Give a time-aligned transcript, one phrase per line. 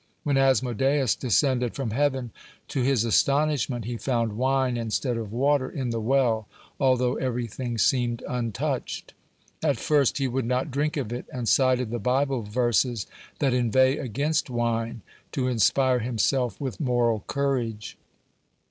[0.23, 2.31] When Asmodeus descended from heaven,
[2.69, 6.47] to his astonishment he found wine instead of water in the well,
[6.79, 9.13] although everything seemed untouched.
[9.61, 13.05] At first he would not drink of it, and cited the Bible verses
[13.37, 15.03] that inveigh against wine,
[15.33, 17.95] to inspire himself with moral courage.